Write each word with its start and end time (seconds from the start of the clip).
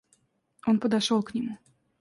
Он 0.65 0.79
подошел 0.79 1.21
к 1.21 1.35
нему. 1.35 1.59